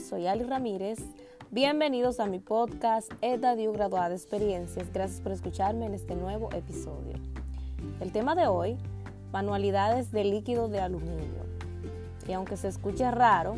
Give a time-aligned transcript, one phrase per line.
[0.00, 0.98] Soy Ali Ramírez.
[1.52, 4.92] Bienvenidos a mi podcast Etadio Graduada de Experiencias.
[4.92, 7.12] Gracias por escucharme en este nuevo episodio.
[8.00, 8.76] El tema de hoy,
[9.30, 11.44] manualidades de líquido de aluminio.
[12.26, 13.54] Y aunque se escuche raro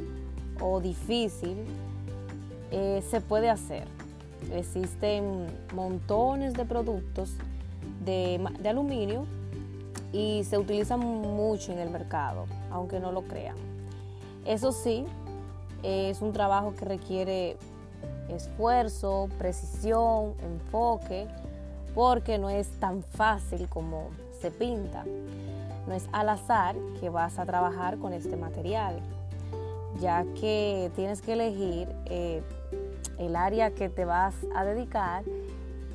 [0.60, 1.56] o difícil,
[2.70, 3.84] eh, se puede hacer.
[4.52, 7.32] Existen montones de productos
[8.04, 9.24] de, de aluminio
[10.12, 13.56] y se utilizan mucho en el mercado, aunque no lo crean.
[14.44, 15.06] Eso sí,
[15.82, 17.56] es un trabajo que requiere
[18.28, 21.26] esfuerzo, precisión, enfoque,
[21.94, 25.04] porque no es tan fácil como se pinta.
[25.86, 29.00] No es al azar que vas a trabajar con este material,
[30.00, 32.42] ya que tienes que elegir eh,
[33.18, 35.24] el área que te vas a dedicar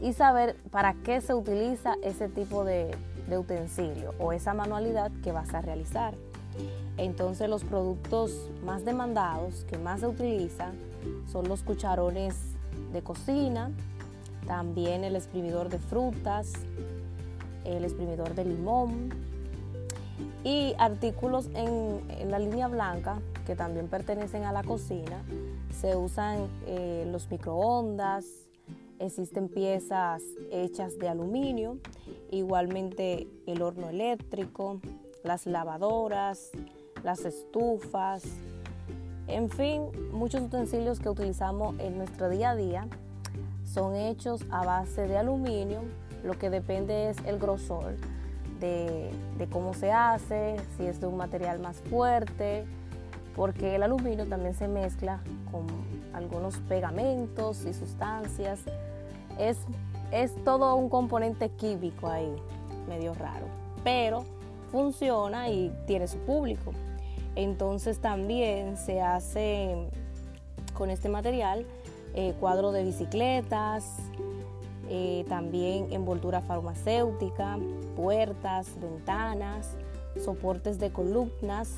[0.01, 2.95] y saber para qué se utiliza ese tipo de,
[3.29, 6.13] de utensilio o esa manualidad que vas a realizar.
[6.97, 10.73] Entonces los productos más demandados que más se utilizan
[11.31, 12.35] son los cucharones
[12.93, 13.71] de cocina,
[14.47, 16.53] también el exprimidor de frutas,
[17.65, 19.09] el exprimidor de limón
[20.43, 25.23] y artículos en, la línea blanca que también pertenecen a la cocina.
[25.81, 28.25] Se usan eh, los microondas,
[28.99, 31.77] existen piezas hechas de aluminio,
[32.31, 34.79] igualmente el horno eléctrico,
[35.25, 36.51] las lavadoras,
[37.03, 38.23] las estufas,
[39.27, 42.87] en fin, muchos utensilios que utilizamos en nuestro día a día
[43.65, 45.81] son hechos a base de aluminio,
[46.23, 47.95] lo que depende es el grosor
[48.59, 49.11] de,
[49.51, 52.65] cómo se hace, si es de un material más fuerte,
[53.35, 55.19] porque el aluminio también se mezcla
[55.51, 55.65] con
[56.13, 58.59] algunos pegamentos y sustancias.
[59.39, 59.57] Es,
[60.11, 62.33] es todo un componente químico ahí,
[62.87, 63.47] medio raro,
[63.83, 64.23] pero
[64.75, 66.73] funciona y tiene su público.
[67.35, 69.89] Entonces también se hace
[70.73, 71.65] con este material
[72.13, 73.97] eh, cuadro de bicicletas,
[74.89, 77.57] eh, también envoltura farmacéutica,
[77.95, 79.77] puertas, ventanas,
[80.23, 81.69] soportes de columnas,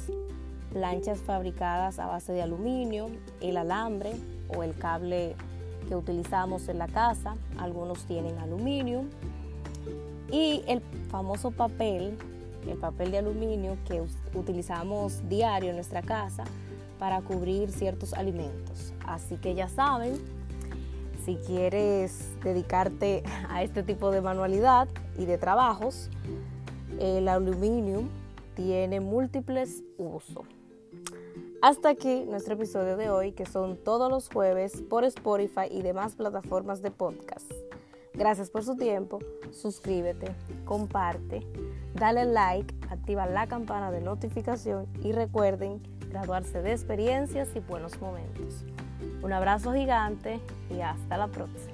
[0.73, 3.09] planchas fabricadas a base de aluminio,
[3.41, 4.13] el alambre
[4.55, 5.35] o el cable
[5.87, 9.03] que utilizamos en la casa, algunos tienen aluminio,
[10.31, 12.17] y el famoso papel
[12.69, 16.43] el papel de aluminio que utilizamos diario en nuestra casa
[16.99, 18.93] para cubrir ciertos alimentos.
[19.05, 20.15] Así que ya saben,
[21.23, 26.09] si quieres dedicarte a este tipo de manualidad y de trabajos,
[26.99, 28.03] el aluminio
[28.55, 30.45] tiene múltiples usos.
[31.61, 36.15] Hasta aquí nuestro episodio de hoy, que son todos los jueves por Spotify y demás
[36.15, 37.51] plataformas de podcast.
[38.13, 39.19] Gracias por su tiempo,
[39.51, 40.33] suscríbete,
[40.65, 41.45] comparte,
[41.97, 48.65] dale like, activa la campana de notificación y recuerden graduarse de experiencias y buenos momentos.
[49.21, 51.73] Un abrazo gigante y hasta la próxima.